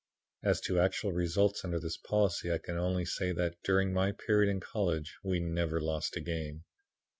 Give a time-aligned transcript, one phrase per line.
[0.41, 4.49] "As to actual results under this policy, I can only say that, during my period
[4.49, 6.63] in college, we never lost a game.